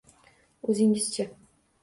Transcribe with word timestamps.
-O’zingiz-chi? 0.65 1.29